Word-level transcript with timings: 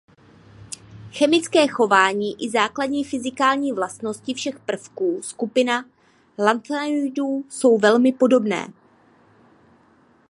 Chemické 1.17 1.67
chování 1.67 2.43
i 2.43 2.49
základní 2.49 3.03
fyzikální 3.03 3.71
vlastnosti 3.71 4.33
všech 4.33 4.59
prvků 4.59 5.21
skupina 5.23 5.85
lanthanoidů 6.39 7.45
jsou 7.49 7.77
velmi 7.77 8.11
podobné. 8.13 8.67